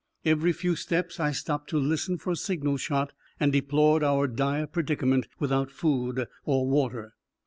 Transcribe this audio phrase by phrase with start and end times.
[0.25, 4.65] Every few steps I stopped to listen for a signal shot, and deplored our dire
[4.65, 7.13] predicament without food or water.